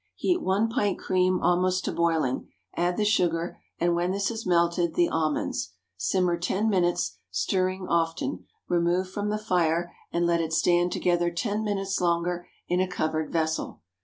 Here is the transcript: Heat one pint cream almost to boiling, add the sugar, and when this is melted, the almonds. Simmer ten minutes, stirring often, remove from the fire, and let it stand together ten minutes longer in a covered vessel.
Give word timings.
Heat 0.15 0.41
one 0.41 0.67
pint 0.67 0.97
cream 0.97 1.39
almost 1.43 1.85
to 1.85 1.91
boiling, 1.91 2.47
add 2.75 2.97
the 2.97 3.05
sugar, 3.05 3.59
and 3.77 3.93
when 3.93 4.09
this 4.11 4.31
is 4.31 4.47
melted, 4.47 4.95
the 4.95 5.07
almonds. 5.07 5.73
Simmer 5.95 6.39
ten 6.39 6.71
minutes, 6.71 7.17
stirring 7.29 7.85
often, 7.87 8.47
remove 8.67 9.11
from 9.11 9.29
the 9.29 9.37
fire, 9.37 9.93
and 10.11 10.25
let 10.25 10.41
it 10.41 10.53
stand 10.53 10.91
together 10.91 11.29
ten 11.29 11.63
minutes 11.63 12.01
longer 12.01 12.47
in 12.67 12.79
a 12.79 12.87
covered 12.87 13.31
vessel. 13.31 13.81